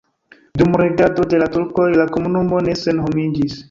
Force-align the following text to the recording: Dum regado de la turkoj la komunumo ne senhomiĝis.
Dum 0.61 0.77
regado 0.81 1.27
de 1.35 1.43
la 1.43 1.51
turkoj 1.59 1.87
la 2.03 2.11
komunumo 2.19 2.67
ne 2.71 2.81
senhomiĝis. 2.85 3.59